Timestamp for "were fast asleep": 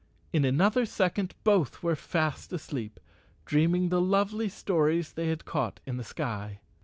1.83-2.99